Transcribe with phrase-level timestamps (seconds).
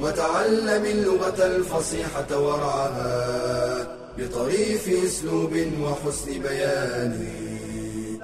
[0.00, 5.52] وتعلم اللغة الفصيحة ورعاها بطريف أسلوب
[5.82, 7.28] وحسن بيان.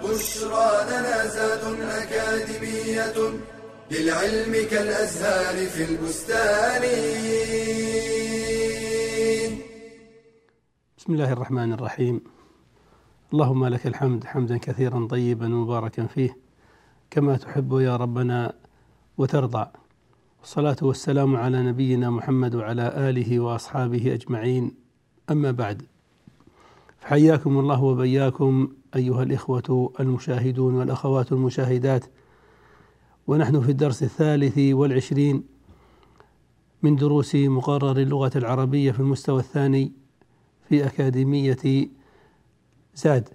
[0.05, 3.14] بشرى لنا زاد أكاديمية
[3.91, 6.83] للعلم كالأزهار في البستان.
[10.98, 12.20] بسم الله الرحمن الرحيم.
[13.33, 16.36] اللهم لك الحمد حمدا كثيرا طيبا مباركا فيه.
[17.11, 18.52] كما تحب يا ربنا
[19.19, 19.66] وترضى.
[20.42, 24.74] والصلاة والسلام على نبينا محمد وعلى آله وأصحابه أجمعين.
[25.30, 25.83] أما بعد
[27.00, 32.05] فحياكم الله وبياكم أيها الإخوة المشاهدون والأخوات المشاهدات.
[33.27, 35.44] ونحن في الدرس الثالث والعشرين
[36.83, 39.92] من دروس مقرر اللغة العربية في المستوى الثاني
[40.69, 41.89] في أكاديمية
[42.95, 43.28] زاد.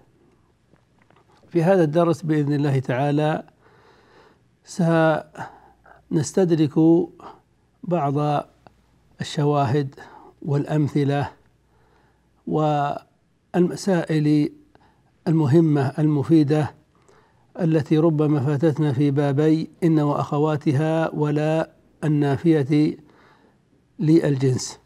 [1.49, 3.43] في هذا الدرس بإذن الله تعالى
[6.09, 6.79] سنستدرك
[7.83, 8.43] بعض
[9.21, 9.95] الشواهد
[10.41, 11.29] والأمثلة
[12.47, 14.49] والمسائل
[15.27, 16.71] المهمة المفيدة
[17.61, 21.69] التي ربما فاتتنا في بابي إن وأخواتها ولا
[22.03, 22.97] النافية
[23.99, 24.79] للجنس.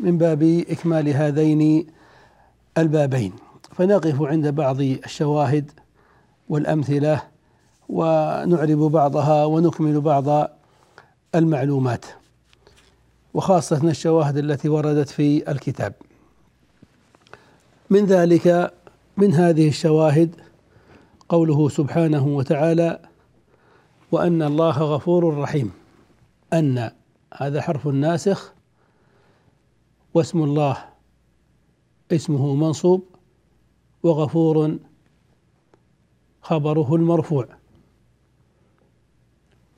[0.00, 1.86] من باب إكمال هذين
[2.78, 3.32] البابين.
[3.72, 5.70] فنقف عند بعض الشواهد
[6.48, 7.22] والأمثلة
[7.88, 10.55] ونعرب بعضها ونكمل بعض
[11.34, 12.04] المعلومات
[13.34, 15.94] وخاصة الشواهد التي وردت في الكتاب.
[17.90, 18.74] من ذلك
[19.16, 20.36] من هذه الشواهد
[21.28, 23.08] قوله سبحانه وتعالى
[24.12, 25.72] وأن الله غفور رحيم
[26.52, 26.90] أن
[27.34, 28.52] هذا حرف ناسخ
[30.14, 30.84] واسم الله
[32.12, 33.04] اسمه منصوب
[34.02, 34.78] وغفور
[36.42, 37.48] خبره المرفوع.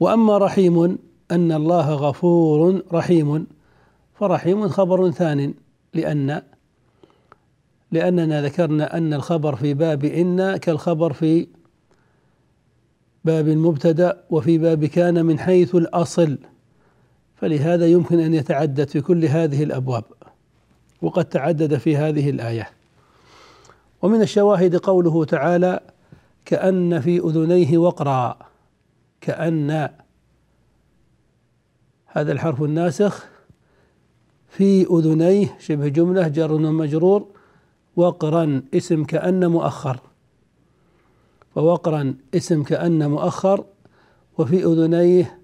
[0.00, 0.98] وأما رحيم
[1.30, 3.46] أن الله غفور رحيم
[4.14, 5.54] فرحيم خبر ثان
[5.94, 6.42] لأن
[7.92, 11.48] لأننا ذكرنا أن الخبر في باب إن كالخبر في
[13.24, 16.38] باب المبتدأ وفي باب كان من حيث الأصل
[17.36, 20.04] فلهذا يمكن أن يتعدد في كل هذه الأبواب
[21.02, 22.70] وقد تعدد في هذه الآية.
[24.02, 25.80] ومن الشواهد قوله تعالى
[26.44, 28.38] كأن في أذنيه وقرا
[29.20, 29.88] كأن
[32.08, 33.26] هذا الحرف الناسخ
[34.48, 37.26] في أذنيه شبه جملة جر ومجرور
[37.96, 40.00] وقرا اسم كأن مؤخر.
[41.54, 43.64] فوقرا اسم كأن مؤخر
[44.38, 45.38] وفي أذنيه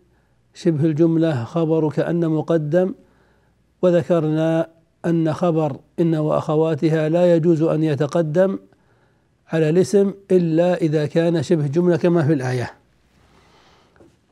[0.55, 2.95] شبه الجملة خبر كأن مقدم
[3.83, 4.69] وذكرنا
[5.07, 8.59] أن خبر إن وأخواتها لا يجوز أن يتقدم
[9.49, 12.84] على الاسم إلا إذا كان شبه جملة كما في الآية.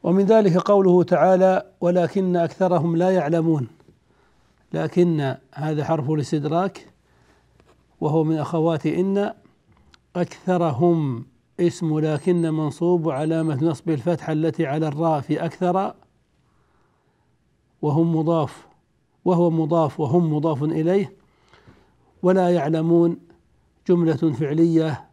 [0.03, 3.69] ومن ذلك قوله تعالى ولكن أكثرهم لا يعلمون.
[4.73, 6.89] لكن هذا حرف الاستدراك
[8.01, 9.33] وهو من أخوات إن
[10.17, 11.27] أكثرهم
[11.61, 15.95] اسم لكن منصوب علامة نصب الفتحة التي على الراء في أكثر
[17.83, 18.67] وهم مضاف
[19.25, 21.13] وهو مضاف وهم مضاف إليه.
[22.23, 23.19] ولا يعلمون
[23.89, 25.09] جملة فعلية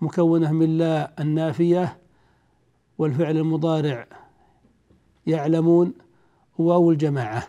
[0.00, 1.98] مكونة من لا النافية
[2.98, 4.06] والفعل المضارع
[5.26, 5.92] يعلمون
[6.58, 7.48] واو الجماعة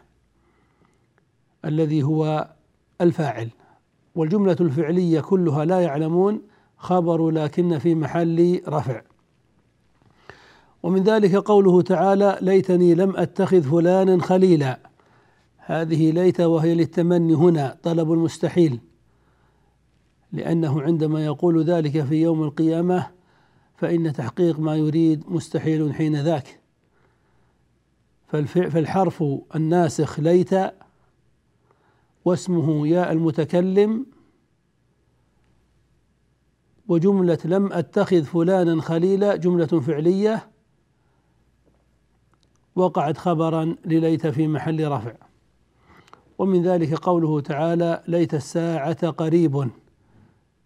[1.65, 2.49] الذي هو
[3.01, 3.49] الفاعل
[4.15, 6.41] والجملة الفعلية كلها لا يعلمون
[6.77, 9.01] خبر لكن في محل رفع.
[10.83, 14.79] ومن ذلك قوله تعالى ليتني لم أتخذ فلانا خليلا.
[15.57, 18.79] هذه ليت وهي للتمني هنا طلب المستحيل
[20.31, 23.07] لأنه عندما يقول ذلك في يوم القيامة
[23.75, 26.59] فإن تحقيق ما يريد مستحيل حين ذاك.
[28.27, 29.23] فالحرف
[29.55, 30.51] الناسخ ليت
[32.25, 34.05] واسمه ياء المتكلم
[36.87, 40.49] وجملة لم أتخذ فلانا خليلا جملة فعلية
[42.75, 45.13] وقعت خبرا لليت في محل رفع.
[46.37, 49.69] ومن ذلك قوله تعالى ليت الساعة قريب.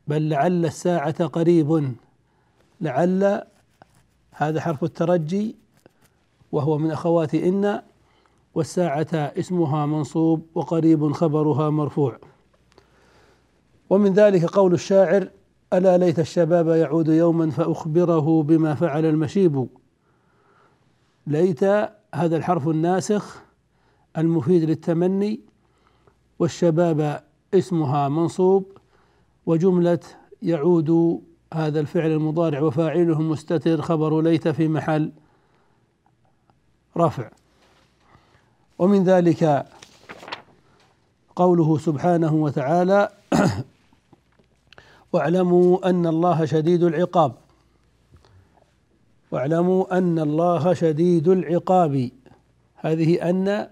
[0.08, 1.96] بل لعل الساعة قريب.
[2.82, 3.44] لعل
[4.32, 5.61] هذا حرف الترجي.
[6.52, 7.82] وهو من أخوات إن
[8.56, 12.18] والساعة اسمها منصوب وقريب خبرها مرفوع.
[13.90, 15.30] ومن ذلك قول الشاعر
[15.74, 19.68] ألا ليت الشباب يعود يوما فأخبره بما فعل المشيب.
[21.28, 21.64] ليت
[22.16, 23.42] هذا الحرف الناسخ
[24.18, 25.40] المفيد للتمني
[26.40, 28.78] والشباب اسمها منصوب
[29.46, 30.00] وجملة
[30.42, 31.22] يعود
[31.54, 35.12] هذا الفعل المضارع وفاعله مستتر خبر ليت في محل.
[36.98, 37.30] رفع
[38.80, 39.66] ومن ذلك
[41.36, 43.10] قوله سبحانه وتعالى
[45.14, 47.36] واعلموا أن الله شديد العقاب.
[49.32, 52.10] واعلموا أن الله شديد العقاب.
[52.76, 53.68] هذه أن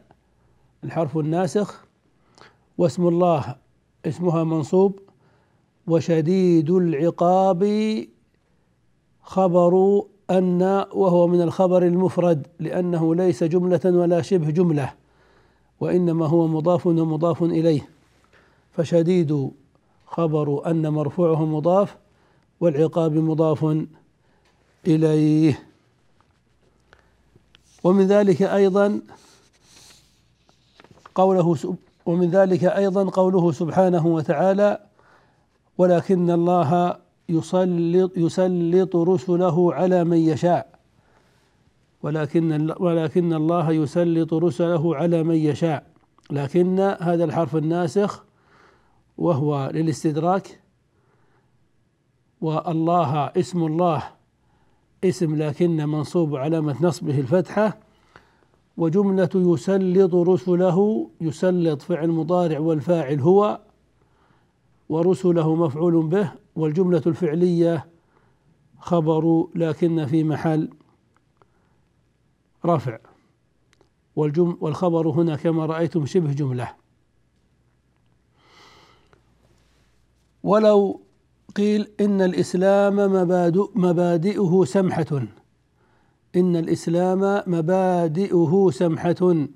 [0.84, 1.86] الحرف الناسخ
[2.78, 3.56] واسم الله
[4.06, 5.00] اسمها منصوب.
[5.88, 7.64] وشديد العقاب
[9.24, 10.62] خبر أن
[10.94, 14.94] وهو من الخبر المفرد لأنه ليس جملة ولا شبه جملة
[15.80, 17.90] وإنما هو مضاف ومضاف إليه.
[18.72, 19.52] فشديد
[20.08, 21.98] خبر أن مرفوعه مضاف
[22.60, 23.86] والعقاب مضاف
[24.88, 25.60] إليه.
[27.84, 29.02] ومن ذلك أيضا
[31.16, 31.56] قوله
[32.06, 34.80] ومن ذلك أيضا قوله سبحانه وتعالى
[35.78, 37.00] ولكن الله
[37.30, 40.80] يسلط يسلط رسله على من يشاء.
[42.04, 45.90] ولكن ولكن الله يسلط رسله على من يشاء.
[46.32, 48.24] لكن هذا الحرف الناسخ
[49.18, 50.60] وهو للاستدراك
[52.42, 54.04] والله اسم الله
[55.04, 57.78] اسم لكن منصوب علامة نصبه الفتحة
[58.78, 63.60] وجملة يسلط رسله يسلط فعل مضارع والفاعل هو
[64.90, 67.88] ورسله مفعول به والجملة الفعلية
[68.80, 70.70] خبر لكن في محل
[72.66, 72.98] رفع.
[74.16, 76.74] والجم والخبر هنا كما رأيتم شبه جملة.
[80.44, 81.02] ولو
[81.56, 85.28] قيل إن الإسلام مبادئ مبادئه سمحة.
[86.36, 89.48] إن الإسلام مبادئه سمحة.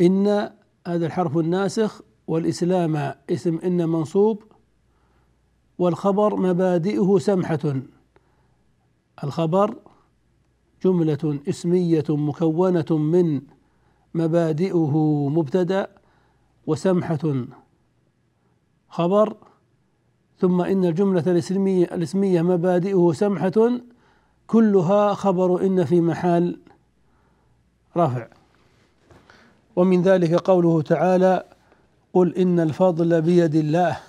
[0.00, 0.50] إن
[0.86, 4.42] هذا الحرف الناسخ والإسلام اسم إن منصوب
[5.78, 7.82] والخبر مبادئه سمحة.
[9.24, 9.74] الخبر
[10.84, 13.42] جملة اسمية مكونة من
[14.14, 14.96] مبادئه
[15.28, 15.88] مبتدأ
[16.66, 17.46] وسمحة.
[18.88, 19.36] خبر
[20.38, 23.80] ثم إن الجملة الاسمية الاسمية مبادئه سمحة
[24.46, 26.58] كلها خبر إن في محل
[27.96, 28.26] رفع
[29.76, 31.44] ومن ذلك قوله تعالى
[32.12, 34.00] قل إن الفضل بيد الله.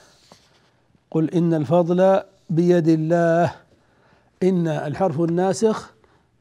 [1.12, 3.56] قل إن الفضل بيد الله
[4.44, 5.94] إن الحرف الناسخ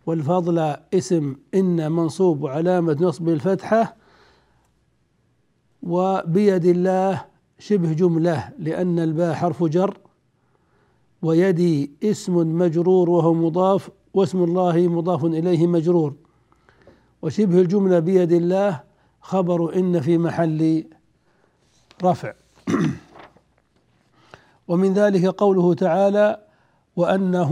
[0.06, 3.96] والفضل اسم إن منصوب وعلامة نصب الفتحة
[5.82, 7.24] وبيد الله
[7.58, 9.98] شبه جملة لأن الباء حرف جر
[11.22, 16.14] ويدي اسم مجرور وهو مضاف واسم الله مضاف إليه مجرور.
[17.22, 18.80] وشبه الجملة بيد الله
[19.20, 20.84] خبر إن في محل
[22.04, 22.32] رفع.
[24.68, 26.40] ومن ذلك قوله تعالى
[26.96, 27.50] وأنه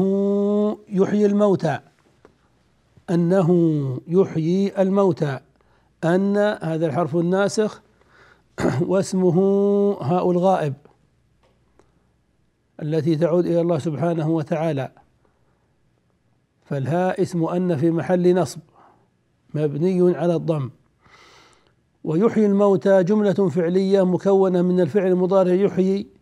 [0.88, 1.78] يحيي الموتى.
[3.10, 3.50] أنه
[4.08, 5.40] يحيي الموتى.
[6.04, 7.82] أن هذا الحرف الناسخ
[8.88, 9.38] واسمه
[10.00, 10.74] هاء الغائب
[12.82, 14.90] التي تعود إلى الله سبحانه وتعالى.
[16.64, 18.60] فالهاء اسم أن في محل نصب
[19.54, 20.70] مبني على الضم.
[22.04, 26.13] ويحيي الموتى جملة فعلية مكونة من الفعل المضارع يحيي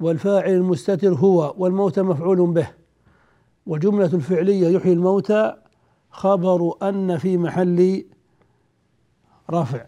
[0.00, 2.68] والفاعل المستتر هو والموتى مفعول به.
[3.66, 5.54] والجملة الفعلية يحيي الموتى
[6.10, 8.04] خبر أن في محل
[9.50, 9.84] رفع.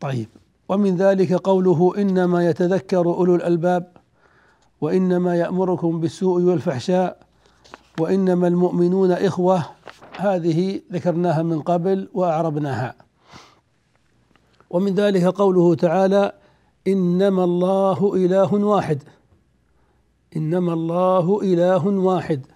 [0.00, 0.28] طيب
[0.68, 3.92] ومن ذلك قوله إنما يتذكر أولو الألباب
[4.80, 7.18] وإنما يأمركم بالسوء والفحشاء
[8.00, 9.66] وإنما المؤمنون إخوة.
[10.16, 12.94] هذه ذكرناها من قبل وأعربناها.
[14.70, 16.32] ومن ذلك قوله تعالى
[16.88, 19.02] إنما الله إله واحد.
[20.36, 22.46] إنما الله إله واحد.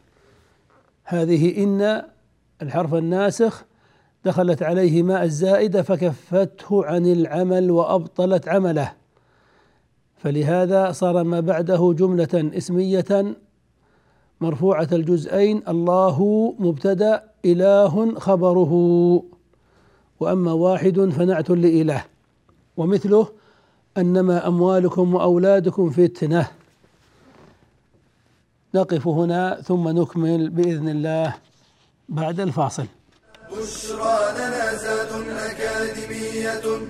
[1.05, 2.03] هذه إن
[2.63, 3.65] الحرف الناسخ
[4.25, 8.93] دخلت عليه ماء الزائدة فكفته عن العمل وأبطلت عمله.
[10.17, 13.37] فلهذا صار ما بعده جملة إسمية
[14.41, 18.73] مرفوعة الجزئين الله مبتدأ إله خبره.
[20.21, 22.05] وأما واحد فنعت لإله.
[22.77, 23.29] ومثله
[23.99, 26.51] أنما أموالكم وأولادكم فتنة.
[28.75, 31.37] نقف هنا ثم نكمل بإذن الله
[32.09, 32.87] بعد الفاصل.
[33.53, 36.87] بشرى لنا زاد أكاديمية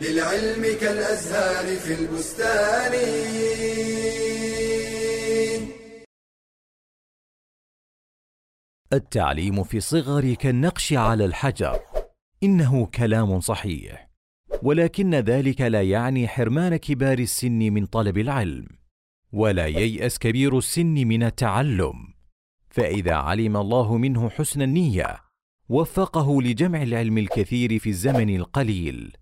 [0.00, 2.92] للعلم كالأزهار في البستان.
[8.92, 11.80] التعليم في الصغر كالنقش على الحجر.
[12.42, 14.07] إنه كلام صحيح.
[14.62, 18.66] ولكن ذلك لا يعني حرمان كبار السن من طلب العلم
[19.32, 21.94] ولا ييأس كبير السن من التعلم.
[22.70, 25.16] فإذا علم الله منه حسن النية
[25.68, 29.16] وفقه لجمع العلم الكثير في الزمن القليل.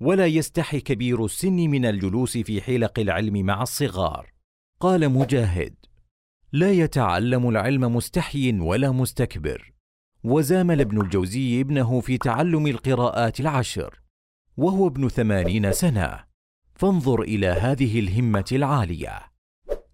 [0.00, 4.32] ولا يستحي كبير السن من الجلوس في حلق العلم مع الصغار.
[4.80, 5.74] قال مجاهد
[6.52, 9.72] لا يتعلم العلم مستحي ولا مستكبر.
[10.24, 14.03] وزامل ابن الجوزي ابنه في تعلم القراءات العشر.
[14.56, 16.24] وهو ابن ثمانين سنة.
[16.74, 19.20] فانظر إلى هذه الهمة العالية.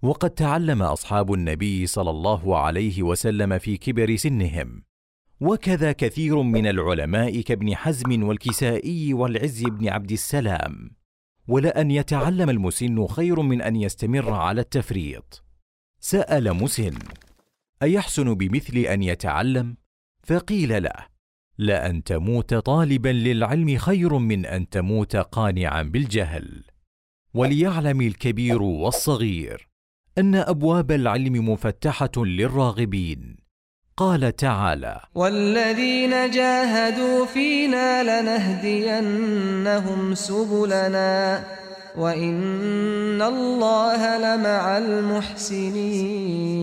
[0.02, 4.82] وقد تعلم أصحاب النبي صلى الله عليه وسلم في كبر سنهم.
[5.40, 10.90] وكذا كثير من العلماء كابن حزم والكسائي والعز بن عبد السلام.
[11.48, 15.44] ولان يتعلم المسن خير من أن يستمر على التفريط.
[16.00, 16.98] سأل مسن
[17.82, 19.76] أيحسن بمثل أن يتعلم؟
[20.22, 21.06] فقيل له
[21.60, 26.64] لأن تموت طالبا للعلم خير من أن تموت قانعا بالجهل.
[27.34, 29.68] وليعلم الكبير والصغير
[30.18, 33.36] أن أبواب العلم مفتحة للراغبين.
[33.96, 41.44] قال تعالى والذين جاهدوا فينا لنهدينهم سبلنا
[41.96, 46.60] وإن الله لمع المحسنين.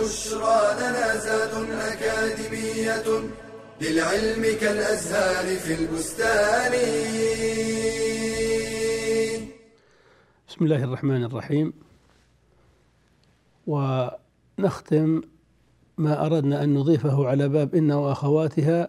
[0.00, 3.28] بشرى لنا زاد أكاديمية
[3.80, 6.72] للعلم كالأزهار في البستان.
[10.48, 11.72] بسم الله الرحمن الرحيم.
[13.66, 15.22] ونختم
[15.98, 18.88] ما أردنا أن نضيفه على باب إن وأخواتها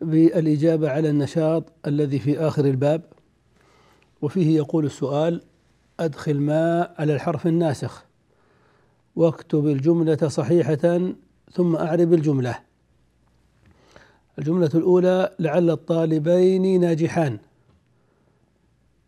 [0.00, 3.02] بالإجابة على النشاط الذي في آخر الباب.
[4.22, 5.42] وفيه يقول السؤال
[6.00, 8.07] أدخل ما على الحرف الناسخ.
[9.18, 11.12] واكتب الجملة صحيحة
[11.52, 12.58] ثم أعرب الجملة.
[14.38, 17.38] الجملة الأولى لعل الطالبين ناجحان.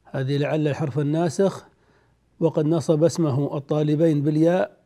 [0.05, 1.67] هذه لعل الحرف الناسخ.
[2.40, 4.76] وقد نصب اسمه الطالبين بالياء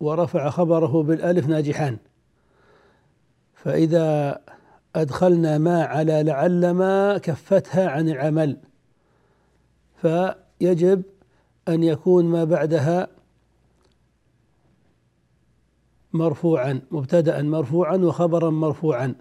[0.00, 1.96] ورفع خبره بالألف ناجحان.
[3.54, 4.40] فإذا
[4.96, 8.56] أدخلنا ما على لعل ما كفتها عن العمل
[9.96, 11.02] فيجب
[11.68, 13.13] أن يكون ما بعدها
[16.14, 19.14] مرفوعا مبتدأ مرفوعا وخبرا مرفوعا.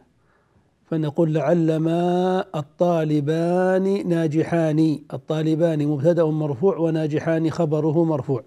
[0.85, 4.99] فنقول لعل ما الطالبان ناجحان.
[5.13, 8.43] الطالبان مبتدأ مرفوع وناجحان خبره مرفوع.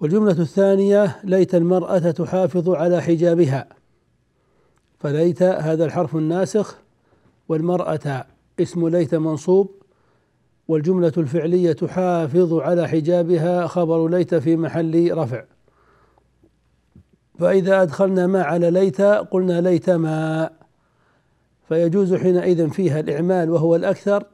[0.00, 3.68] والجملة الثانية ليت المرأة تحافظ على حجابها.
[4.98, 6.78] فليت هذا الحرف الناسخ
[7.48, 8.26] والمرأة
[8.60, 9.70] اسم ليت منصوب.
[10.68, 15.44] والجملة الفعلية تحافظ على حجابها خبر ليت في محل رفع.
[17.40, 20.50] فإذا أدخلنا ما على ليت قلنا ليت ما
[21.68, 24.24] فيجوز حينئذ فيها الإعمال وهو الأكثر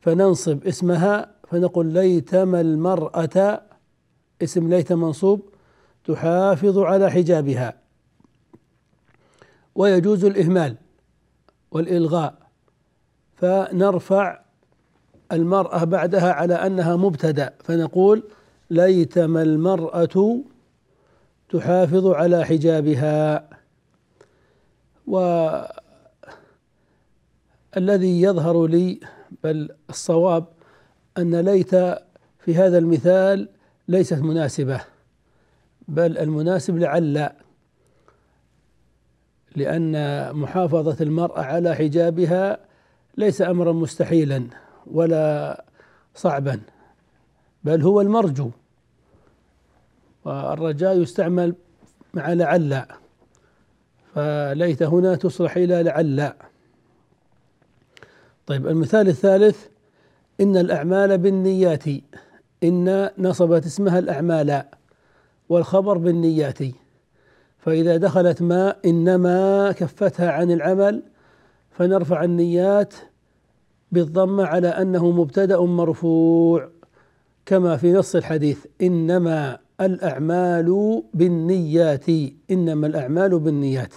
[0.00, 3.62] فننصب اسمها فنقول ليتما المرأة
[4.42, 5.48] اسم ليت منصوب
[6.04, 7.74] تحافظ على حجابها.
[9.74, 10.76] ويجوز الإهمال
[11.70, 12.34] والإلغاء
[13.36, 14.40] فنرفع
[15.32, 18.22] المرأة بعدها على أنها مبتدأ فنقول
[18.70, 20.42] ليتما المرأة
[21.52, 23.48] تحافظ على حجابها.
[25.06, 25.32] والذي
[28.22, 29.00] يظهر لي
[29.44, 30.44] بل الصواب
[31.18, 31.74] أن ليت
[32.38, 33.48] في هذا المثال
[33.88, 34.80] ليست مناسبة
[35.88, 37.30] بل المناسب لعل
[39.56, 39.92] لأن
[40.36, 42.58] محافظة المرأة على حجابها
[43.16, 44.46] ليس أمرا مستحيلا
[44.86, 45.64] ولا
[46.14, 46.60] صعبا
[47.64, 48.50] بل هو المرجو.
[50.24, 51.54] والرجاء يستعمل
[52.14, 52.84] مع لعل
[54.14, 56.32] فليت هنا تصلح إلى لعل.
[58.46, 59.66] طيب المثال الثالث
[60.40, 61.84] إن الأعمال بالنيات
[62.64, 64.64] إن نصبت اسمها الأعمال
[65.48, 66.58] والخبر بالنيات.
[67.58, 71.02] فإذا دخلت ما إنما كفتها عن العمل
[71.70, 72.94] فنرفع النيات
[73.92, 76.68] بالضمة على أنه مبتدأ مرفوع.
[77.46, 82.08] كما في نص الحديث إنما الأعمال بالنيات
[82.50, 83.94] إنما الأعمال بالنيات.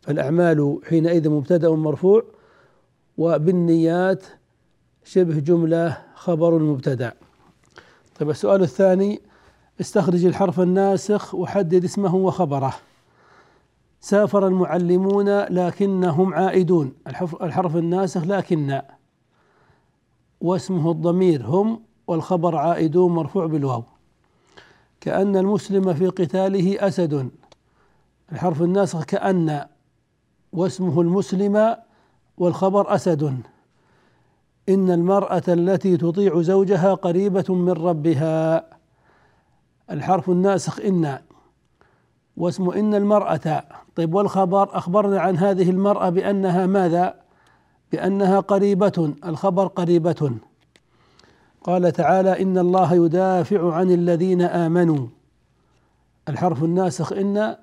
[0.00, 2.22] فالأعمال حينئذ مبتدأ مرفوع
[3.18, 4.24] وبالنيات
[5.04, 7.12] شبه جملة خبر المبتدأ
[8.18, 9.20] طيب السؤال الثاني
[9.80, 12.74] استخرج الحرف الناسخ وحدد اسمه وخبره.
[14.00, 16.92] سافر المعلمون لكنهم عائدون.
[17.42, 18.80] الحرف الناسخ لكن.
[20.40, 23.84] واسمه الضمير هم والخبر عائدون مرفوع بالواو.
[25.00, 27.30] كأن المسلم في قتاله أسد.
[28.32, 29.66] الحرف الناسخ كأن
[30.52, 31.76] واسمه المسلم
[32.38, 33.40] والخبر أسد.
[34.68, 38.66] إن المرأة التي تطيع زوجها قريبة من ربها.
[39.90, 41.18] الحرف الناسخ إن
[42.36, 43.62] واسم إن المرأة.
[43.96, 47.14] طيب والخبر أخبرنا عن هذه المرأة بأنها ماذا؟
[47.92, 50.30] بأنها قريبة الخبر قريبة.
[51.68, 55.06] قال تعالى إن الله يدافع عن الذين آمنوا.
[56.28, 57.56] الحرف الناسخ إن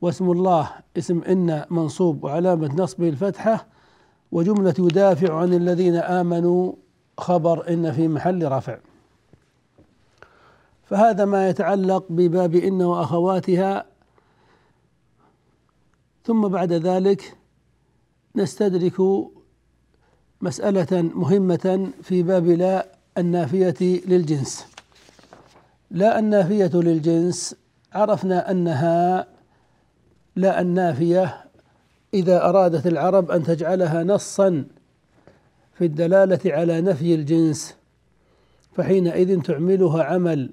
[0.00, 3.66] واسم الله اسم إن منصوب وعلامة نصبه الفتحة
[4.32, 6.72] وجملة يدافع عن الذين آمنوا
[7.18, 8.78] خبر إن في محل رفع.
[10.84, 13.84] فهذا ما يتعلق بباب إن وأخواتها.
[16.24, 17.36] ثم بعد ذلك
[18.36, 19.00] نستدرك
[20.40, 24.66] مسألة مهمة في باب لا النافية للجنس.
[25.90, 27.56] لا النافية للجنس
[27.92, 29.26] عرفنا أنها
[30.36, 31.44] لا النافية
[32.14, 34.64] إذا أرادت العرب أن تجعلها نصا
[35.74, 37.76] في الدلالة على نفي الجنس
[38.76, 40.50] فحينئذ تعملها عمل.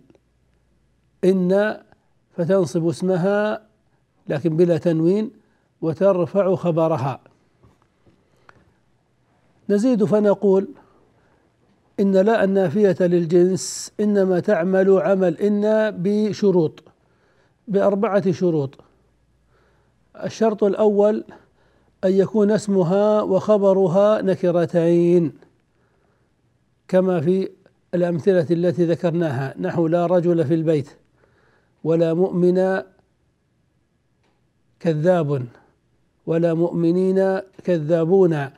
[1.23, 1.81] إن
[2.37, 3.61] فتنصب اسمها
[4.27, 5.31] لكن بلا تنوين
[5.81, 7.19] وترفع خبرها.
[9.69, 10.67] نزيد فنقول
[12.01, 16.83] إن لا النافية للجنس إنما تعمل عمل إن بشروط
[17.67, 18.77] بأربعة شروط.
[20.23, 21.23] الشرط الأول
[22.03, 25.33] أن يكون اسمها وخبرها نكرتين
[26.87, 27.49] كما في
[27.93, 29.55] الأمثلة التي ذكرناها.
[29.59, 30.89] نحو لا رجل في البيت
[31.83, 32.81] ولا مؤمن
[34.79, 35.45] كذاب
[36.25, 38.49] ولا مؤمنين كذابون.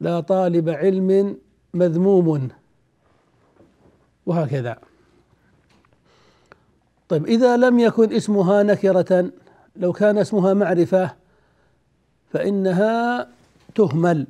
[0.00, 1.36] لا طالب علم
[1.74, 2.48] مذموم.
[4.26, 4.78] وهكذا.
[7.08, 9.30] طيب إذا لم يكن اسمها نكرة
[9.76, 11.14] لو كان اسمها معرفة
[12.32, 13.28] فإنها
[13.74, 14.26] تهمل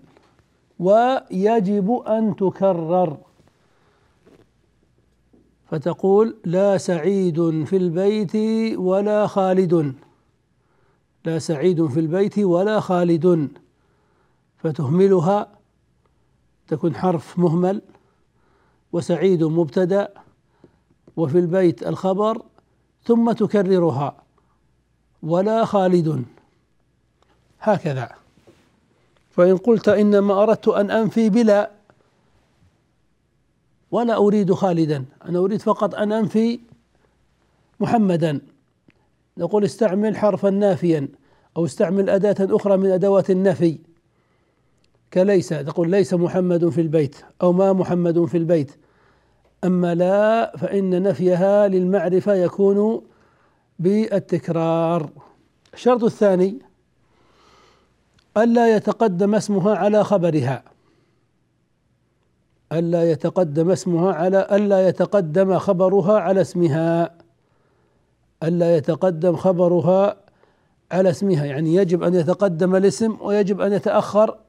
[0.78, 3.16] ويجب أن تكرر.
[5.70, 8.36] فتقول لا سعيد في البيت
[8.78, 9.94] ولا خالد.
[11.24, 13.48] لا سعيد في البيت ولا خالد.
[14.58, 15.48] فتهملها
[16.68, 17.82] تكون حرف مهمل
[18.92, 20.08] وسعيد مبتدأ
[21.16, 22.42] وفي البيت الخبر
[23.04, 24.16] ثم تكررها
[25.22, 26.24] ولا خالد.
[27.60, 28.10] هكذا.
[29.30, 31.70] فإن قلت إنما أردت أن أنفي بلا
[33.90, 36.60] ولا أريد خالدا أنا أريد فقط أن أنفي
[37.80, 38.40] محمدا.
[39.38, 41.08] نقول استعمل حرفا نافيا
[41.56, 43.78] أو استعمل أداة أخرى من أدوات النفي.
[45.14, 48.72] كليس تقول ليس محمد في البيت أو ما محمد في البيت.
[49.64, 53.02] أما لا فإن نفيها للمعرفة يكون
[53.78, 55.10] بالتكرار.
[55.74, 56.58] الشرط الثاني
[58.36, 60.62] ألا يتقدم اسمها على خبرها.
[62.72, 67.14] ألا يتقدم اسمها على ألا يتقدم خبرها على اسمها.
[68.42, 70.16] ألا يتقدم خبرها
[70.92, 74.43] على اسمها يعني يجب أن يتقدم الاسم ويجب أن يتأخر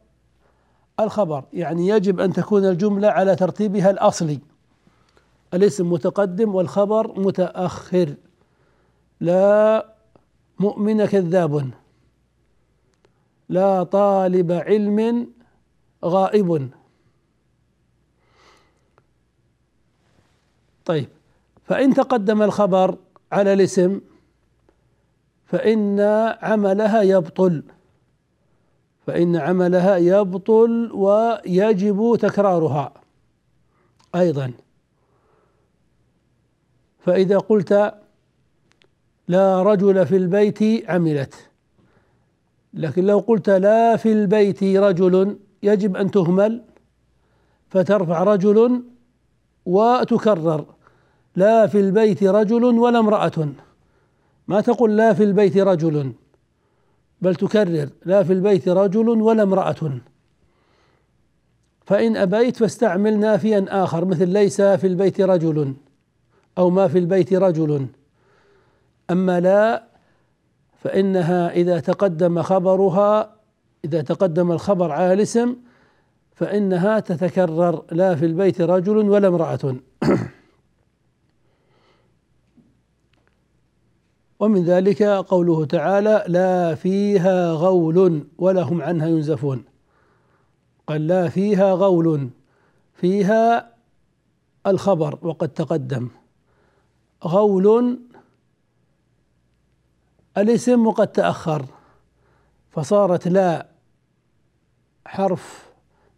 [0.99, 4.39] الخبر يعني يجب أن تكون الجملة على ترتيبها الأصلي.
[5.53, 8.15] الاسم متقدم والخبر متأخر.
[9.19, 9.85] لا
[10.59, 11.71] مؤمن كذاب.
[13.49, 15.29] لا طالب علم
[16.05, 16.69] غائب.
[20.85, 21.09] طيب
[21.63, 22.97] فإن تقدم الخبر
[23.31, 24.01] على الاسم
[25.45, 25.99] فإن
[26.41, 27.63] عملها يبطل.
[29.07, 32.93] فإن عملها يبطل ويجب تكرارها
[34.15, 34.51] أيضا.
[36.99, 37.93] فإذا قلت
[39.27, 41.49] لا رجل في البيت عملت
[42.73, 46.61] لكن لو قلت لا في البيت رجل يجب أن تهمل
[47.69, 48.83] فترفع رجل
[49.65, 50.65] وتكرر.
[51.35, 53.49] لا في البيت رجل ولا امرأة.
[54.47, 56.13] ما تقول لا في البيت رجل؟
[57.21, 59.99] بل تكرر لا في البيت رجل ولا امرأة.
[61.85, 65.73] فإن أبيت فاستعمل نافيا آخر مثل ليس في البيت رجل
[66.57, 67.87] أو ما في البيت رجل.
[69.11, 69.83] أما لا
[70.83, 73.35] فإنها إذا تقدم خبرها
[73.85, 75.55] إذا تقدم الخبر على الاسم
[76.35, 79.75] فإنها تتكرر لا في البيت رجل ولا امرأة.
[84.45, 89.63] ومن ذلك قوله تعالى لا فيها غول ولا هم عنها ينزفون.
[90.87, 92.29] قال لا فيها غول
[92.93, 93.73] فيها
[94.67, 96.09] الخبر وقد تقدم.
[97.23, 97.99] غول
[100.37, 101.65] الاسم وقد تأخر
[102.69, 103.67] فصارت لا
[105.05, 105.73] حرف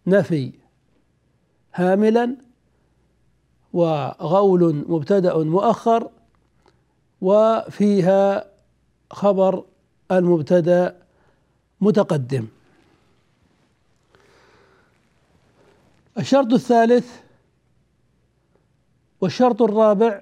[0.07, 0.53] نفي
[1.73, 2.35] هاملا
[3.73, 6.09] وغول مبتدأ مؤخر
[7.21, 8.45] وفيها
[9.11, 9.63] خبر
[10.11, 10.95] المبتدأ
[11.81, 12.47] متقدم.
[16.17, 17.07] الشرط الثالث
[19.21, 20.21] والشرط الرابع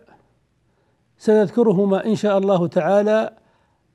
[1.18, 3.34] سنذكرهما إن شاء الله تعالى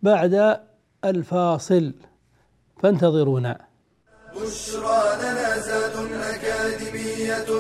[0.03, 0.61] بعد
[1.05, 1.93] الفاصل.
[2.83, 3.61] فانتظرونا.
[4.37, 7.51] بشرى لنا زاد أكاديمية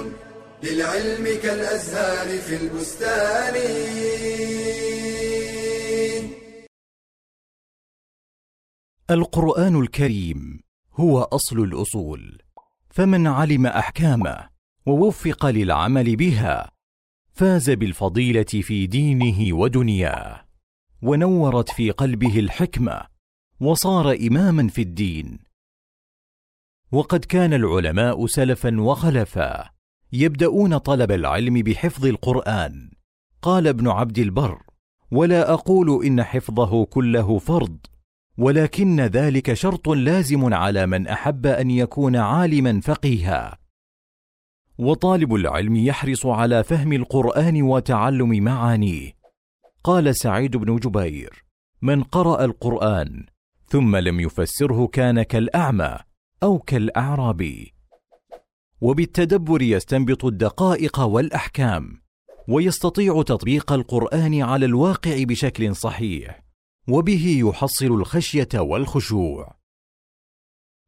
[0.62, 3.54] للعلم كالأزهار في البستان.
[9.10, 10.60] القرآن الكريم
[10.94, 12.42] هو أصل الأصول
[12.90, 14.48] فمن علم أحكامه
[14.86, 16.70] ووفق للعمل بها
[17.32, 20.44] فاز بالفضيلة في دينه ودنياه
[21.02, 23.02] ونورت في قلبه الحكمة
[23.60, 25.38] وصار إماما في الدين.
[26.92, 29.70] وقد كان العلماء سلفا وخلفا
[30.12, 32.90] يبدأون طلب العلم بحفظ القرآن.
[33.42, 34.62] قال ابن عبد البر
[35.10, 37.78] ولا أقول إن حفظه كله فرض
[38.40, 43.58] ولكن ذلك شرط لازم على من أحب أن يكون عالما فقيها.
[44.78, 49.12] وطالب العلم يحرص على فهم القرآن وتعلم معانيه.
[49.84, 51.44] قال سعيد بن جبير
[51.82, 53.26] من قرأ القرآن
[53.66, 55.96] ثم لم يفسره كان كالأعمى
[56.42, 57.74] أو كالاعرابي
[58.80, 62.02] وبالتدبر يستنبط الدقائق والأحكام
[62.48, 66.49] ويستطيع تطبيق القرآن على الواقع بشكل صحيح.
[66.90, 69.60] وبه يحصل الخشية والخشوع.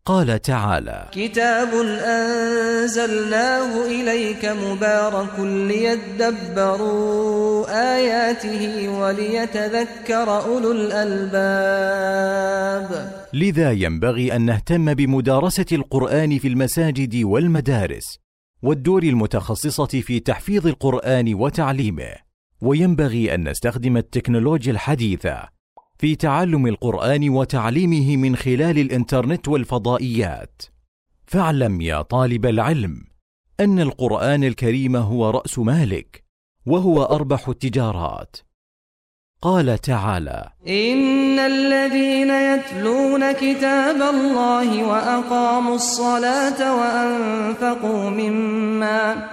[0.05, 1.69] قال تعالى كتاب
[2.05, 6.85] أنزلناه إليك مبارك ليدبروا
[7.97, 12.03] آياته وليتذكر أولو الألباب.
[13.33, 18.19] لذا ينبغي أن نهتم بمدارسة القرآن في المساجد والمدارس
[18.63, 22.15] والدور المتخصصة في تحفيظ القرآن وتعليمه
[22.63, 25.62] وينبغي أن نستخدم التكنولوجيا الحديثة
[26.03, 30.63] في تعلم القرآن وتعليمه من خلال الإنترنت والفضائيات.
[31.27, 33.05] فاعلم يا طالب العلم
[33.61, 36.25] أن القرآن الكريم هو رأس مالك
[36.67, 38.37] وهو أربح التجارات.
[39.43, 49.29] قال تعالى إن الذين يتلون كتاب الله وأقاموا الصلاة وأنفقوا مما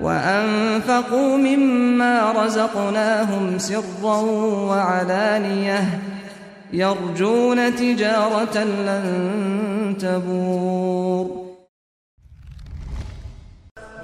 [0.00, 4.20] وأنفقوا مما رزقناهم سرا
[4.70, 6.00] وعلانية
[6.72, 11.26] يرجون تجارة لن تبور.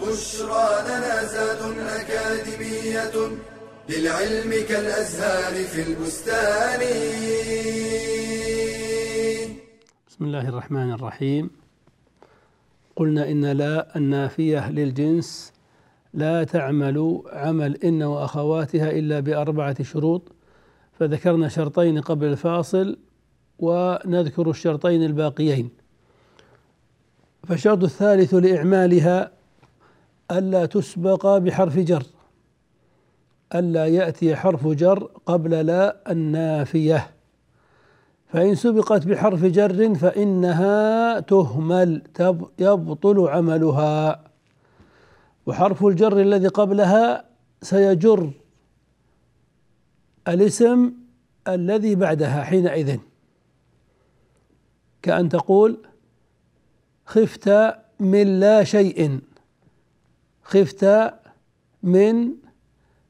[0.00, 1.62] بشرى لنا زاد
[2.00, 3.16] أكاديمية
[3.88, 6.80] للعلم كالأزهار في البستان.
[10.08, 11.50] بسم الله الرحمن الرحيم.
[12.96, 15.55] قلنا إن لا النافية للجنس
[16.16, 20.22] لا تعمل عمل إن وأخواتها إلا بأربعة شروط.
[20.92, 22.98] فذكرنا شرطين قبل الفاصل
[23.58, 25.70] ونذكر الشرطين الباقيين.
[27.48, 29.30] فالشرط الثالث لإعمالها
[30.30, 32.02] ألا تسبق بحرف جر
[33.54, 37.10] ألا يأتي حرف جر قبل لا النافية.
[38.26, 42.02] فإن سبقت بحرف جر فإنها تهمل
[42.58, 44.26] يبطل عملها.
[45.46, 47.24] وحرف الجر الذي قبلها
[47.62, 48.30] سيجر
[50.28, 50.92] الاسم
[51.48, 52.98] الذي بعدها حينئذ.
[55.02, 55.86] كأن تقول
[57.06, 59.20] خفت من لا شيء.
[60.42, 61.14] خفت
[61.82, 62.34] من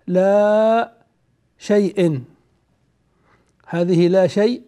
[0.07, 0.93] لا
[1.59, 2.23] شيء.
[3.67, 4.63] هذه لا شيء.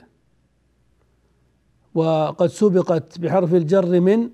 [1.95, 4.31] وقد سبقت بحرف الجر من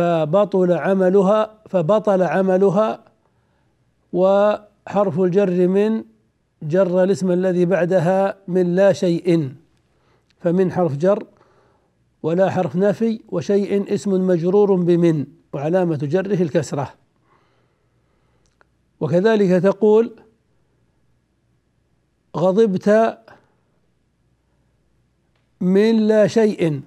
[0.00, 3.04] فبطل عملها فبطل عملها
[4.12, 6.04] وحرف الجر من
[6.62, 9.52] جر الاسم الذي بعدها من لا شيء
[10.40, 11.26] فمن حرف جر
[12.22, 16.94] ولا حرف نفي وشيء اسم مجرور بمن وعلامة جره الكسرة.
[19.00, 20.16] وكذلك تقول
[22.36, 23.18] غضبت
[25.60, 26.80] من لا شيء.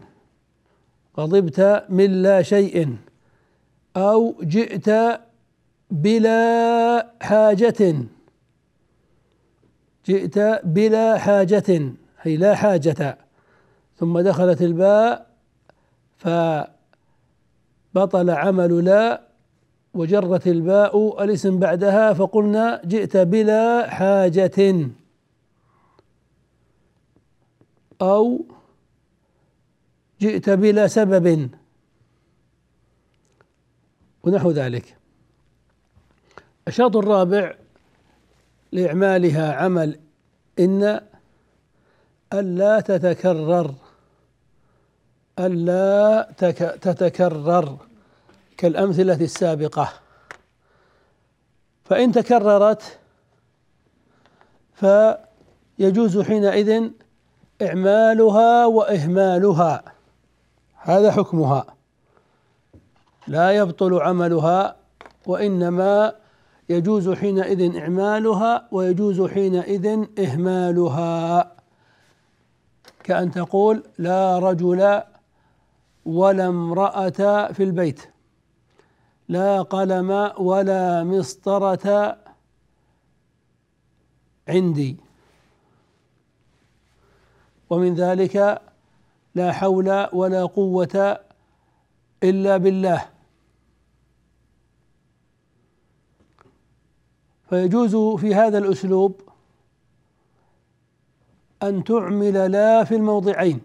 [1.17, 2.97] غضبت من لا شيء
[3.97, 4.89] أو جئت
[5.91, 7.95] بلا حاجة.
[10.05, 11.93] جئت بلا حاجة
[12.25, 13.17] أي لا حاجة.
[13.97, 15.27] ثم دخلت الباء
[16.17, 16.69] فبطل
[18.29, 19.21] عمل لا
[19.93, 24.87] وجرت الباء الاسم بعدها فقلنا جئت بلا حاجة
[28.01, 28.45] أو
[30.23, 31.49] جئت بلا سبب.
[34.23, 34.97] ونحو ذلك.
[36.67, 37.55] الشرط الرابع
[38.71, 39.99] لإعمالها عمل
[40.59, 41.01] إن
[42.33, 43.73] ألا تتكرر.
[45.39, 46.31] ألا
[46.81, 47.77] تتكرر
[48.57, 49.93] كالأمثلة السابقة.
[51.85, 52.99] فإن تكررت
[54.73, 56.89] فيجوز حينئذ
[57.61, 59.92] إعمالها وإهمالها.
[60.83, 61.65] هذا حكمها.
[63.27, 64.75] لا يبطل عملها
[65.27, 66.15] وإنما
[66.69, 71.51] يجوز حينئذ إعمالها ويجوز حينئذ إهمالها.
[73.03, 75.01] كأن تقول لا رجل
[76.05, 78.01] ولا امرأة في البيت.
[79.27, 82.17] لا قلم ولا مسطرة
[84.47, 84.97] عندي.
[87.69, 88.61] ومن ذلك
[89.35, 91.19] لا حول ولا قوة
[92.23, 93.09] إلا بالله.
[97.49, 99.21] فيجوز في هذا الأسلوب
[101.63, 103.61] أن تعمل لا في الموضعين.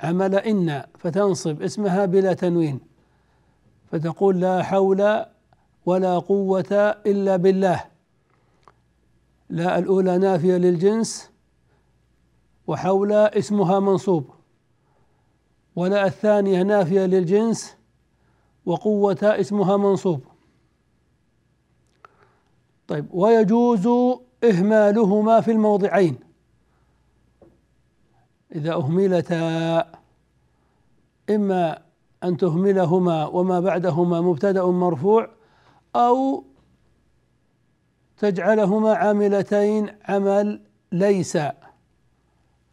[0.00, 2.80] عمل إن فتنصب اسمها بلا تنوين
[3.92, 5.24] فتقول لا حول
[5.86, 6.72] ولا قوة
[7.06, 7.84] إلا بالله.
[9.50, 11.30] لا الأولى نافية للجنس
[12.66, 14.30] وحول اسمها منصوب.
[15.76, 17.76] ولا الثانية نافية للجنس
[18.66, 20.20] وقوة اسمها منصوب.
[22.88, 23.88] طيب ويجوز
[24.44, 26.18] إهمالهما في الموضعين.
[28.54, 29.78] إذا أهملتا
[31.30, 31.82] إما
[32.24, 35.30] أن تهملهما وما بعدهما مبتدأ مرفوع
[35.96, 36.44] أو
[38.18, 40.60] تجعلهما عاملتين عمل
[40.92, 41.38] ليس.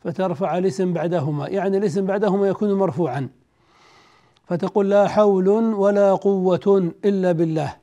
[0.04, 3.30] فترفع الاسم بعدهما يعني الاسم بعدهما يكون مرفوعا.
[4.46, 7.78] فتقول لا حول ولا قوة إلا بالله.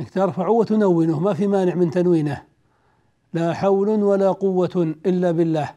[0.00, 2.42] إنك ترفعه وتنونه ما في مانع من تنوينه.
[3.32, 5.74] لا حول ولا قوة إلا بالله.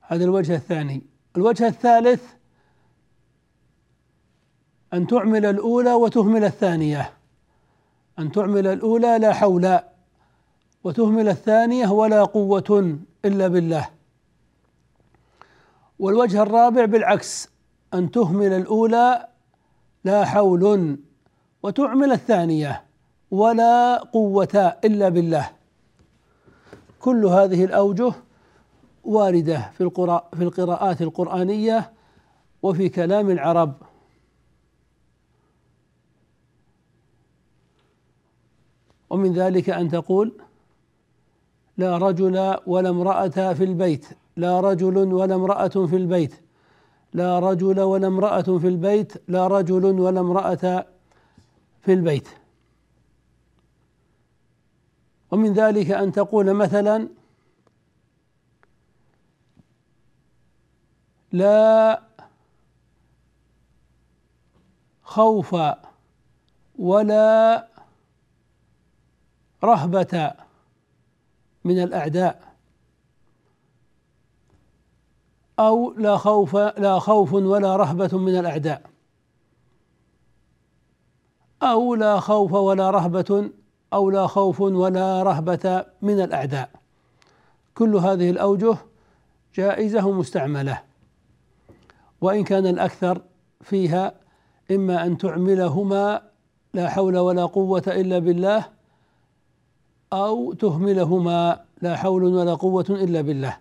[0.00, 1.02] هذا الوجه الثاني.
[1.36, 2.22] الوجه الثالث
[4.92, 7.12] أن تعمل الأولى وتهمل الثانية.
[8.18, 9.78] أن تعمل الأولى لا حول.
[10.86, 13.88] وتهمل الثانية ولا قوة إلا بالله.
[15.98, 17.48] والوجه الرابع بالعكس
[17.94, 19.28] أن تهمل الأولى
[20.04, 20.98] لا حول
[21.62, 22.84] وتعمل الثانية
[23.30, 25.50] ولا قوة إلا بالله.
[27.00, 28.12] كل هذه الأوجه
[29.04, 31.92] واردة في القراء في القراءات القرآنية
[32.62, 33.74] وفي كلام العرب.
[39.10, 40.46] ومن ذلك أن تقول
[41.76, 46.34] لا رجل ولا امرأة في البيت لا رجل ولا امرأة في البيت
[47.12, 50.86] لا رجل ولا امرأة في البيت لا رجل ولا امرأة
[51.82, 52.28] في البيت.
[55.30, 57.08] ومن ذلك أن تقول مثلا
[61.32, 62.02] لا
[65.02, 65.56] خوف
[66.78, 67.68] ولا
[69.64, 70.45] رهبة
[71.66, 72.54] من الأعداء.
[75.58, 78.82] أو لا خوف لا خوف ولا رهبة من الأعداء.
[81.62, 83.50] أو لا خوف ولا رهبة
[83.92, 86.70] أو لا خوف ولا رهبة من الأعداء.
[87.74, 88.76] كل هذه الأوجه
[89.54, 90.82] جائزة مستعملة
[92.20, 93.22] وإن كان الأكثر
[93.60, 94.14] فيها
[94.70, 96.22] إما أن تعملهما
[96.74, 98.75] لا حول ولا قوة إلا بالله
[100.12, 103.56] أو تهملهما لا حول ولا قوة إلا بالله.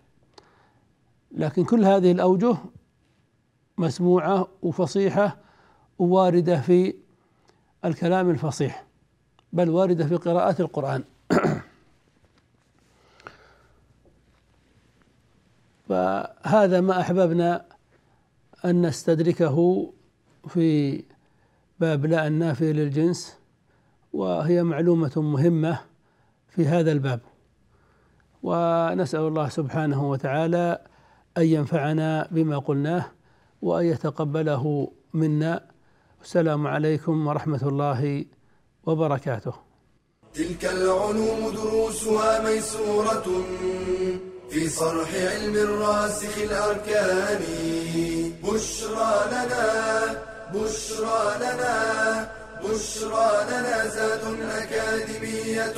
[1.32, 2.56] لكن كل هذه الأوجه
[3.78, 5.38] مسموعة وفصيحة
[6.00, 6.96] وواردة في
[7.86, 8.86] الكلام الفصيح
[9.54, 11.04] بل واردة في قراءة القرآن.
[15.90, 17.66] فهذا ما أحببنا
[18.66, 19.90] أن نستدركه
[20.48, 21.04] في
[21.80, 23.38] باب لا النافية للجنس
[24.14, 25.80] وهي معلومة مهمة
[26.56, 27.20] في هذا الباب.
[28.44, 30.82] ونسأل الله سبحانه وتعالى
[31.38, 33.06] أن ينفعنا بما قلناه
[33.62, 35.62] وأن يتقبله منا.
[36.24, 38.26] السلام عليكم ورحمة الله
[38.86, 39.54] وبركاته.
[40.34, 43.28] تلك العلوم دروسها ميسورة
[44.50, 47.42] في صرح علم الراسخ الأركان.
[48.44, 49.68] بشرى لنا
[50.54, 51.76] بشرى لنا
[52.64, 54.24] بشرى لنا زاد
[54.62, 55.78] أكاديمية.